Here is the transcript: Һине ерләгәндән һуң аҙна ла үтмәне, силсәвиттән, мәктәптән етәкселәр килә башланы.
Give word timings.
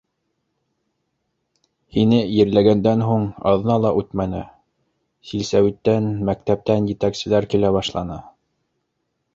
Һине 1.97 2.21
ерләгәндән 2.37 3.03
һуң 3.09 3.27
аҙна 3.51 3.77
ла 3.83 3.93
үтмәне, 4.01 4.41
силсәвиттән, 5.33 6.11
мәктәптән 6.31 6.91
етәкселәр 6.95 7.51
килә 7.55 7.75
башланы. 7.81 8.21